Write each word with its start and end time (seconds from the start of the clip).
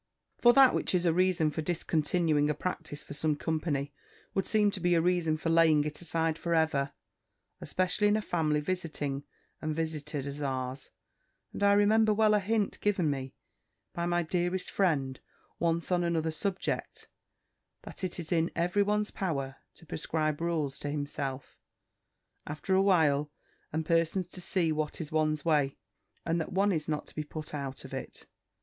For 0.39 0.51
that 0.53 0.73
which 0.73 0.95
is 0.95 1.05
a 1.05 1.13
reason 1.13 1.51
for 1.51 1.61
discontinuing 1.61 2.49
a 2.49 2.55
practice 2.55 3.03
for 3.03 3.13
some 3.13 3.35
company, 3.35 3.93
would 4.33 4.47
seem 4.47 4.71
to 4.71 4.79
be 4.79 4.95
a 4.95 4.99
reason 4.99 5.37
for 5.37 5.51
laying 5.51 5.83
it 5.83 6.01
aside 6.01 6.39
for 6.39 6.55
ever, 6.55 6.93
especially 7.59 8.07
in 8.07 8.17
a 8.17 8.21
family 8.23 8.61
visiting 8.61 9.25
and 9.61 9.75
visited 9.75 10.25
as 10.25 10.41
ours. 10.41 10.89
And 11.53 11.61
I 11.63 11.73
remember 11.73 12.15
well 12.15 12.33
a 12.33 12.39
hint 12.39 12.79
given 12.81 13.11
me 13.11 13.35
by 13.93 14.07
my 14.07 14.23
dearest 14.23 14.71
friend 14.71 15.19
once 15.59 15.91
on 15.91 16.03
another 16.03 16.31
subject, 16.31 17.07
that 17.83 18.03
it 18.03 18.17
is 18.19 18.31
in 18.31 18.49
every 18.55 18.81
one's 18.81 19.11
power 19.11 19.57
to 19.75 19.85
prescribe 19.85 20.41
rules 20.41 20.79
to 20.79 20.89
himself, 20.89 21.59
after 22.47 22.73
a 22.73 22.81
while, 22.81 23.29
and 23.71 23.85
persons 23.85 24.29
to 24.29 24.41
see 24.41 24.71
what 24.71 24.99
is 24.99 25.11
one's 25.11 25.45
way, 25.45 25.77
and 26.25 26.41
that 26.41 26.51
one 26.51 26.71
is 26.71 26.89
not 26.89 27.05
to 27.05 27.13
be 27.15 27.23
put 27.23 27.53
out 27.53 27.85
of 27.85 27.93
it. 27.93 28.25